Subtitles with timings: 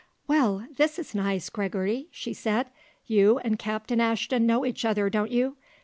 [0.25, 2.71] "Well, this is nice, Gregory!" she said.
[3.05, 5.57] "You and Captain Ashton know each other, don't you.